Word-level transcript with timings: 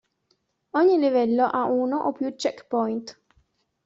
Ogni 0.71 0.97
livello 0.97 1.45
ha 1.45 1.65
uno 1.65 1.97
o 1.97 2.11
più 2.11 2.33
checkpoint. 2.33 3.19